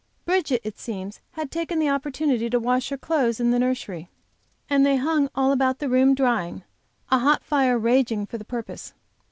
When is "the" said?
1.77-1.89, 3.51-3.59, 5.77-5.89, 8.39-8.43